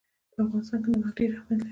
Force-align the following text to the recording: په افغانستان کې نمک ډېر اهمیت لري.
په 0.33 0.39
افغانستان 0.45 0.79
کې 0.83 0.89
نمک 0.91 1.13
ډېر 1.17 1.29
اهمیت 1.35 1.57
لري. 1.61 1.69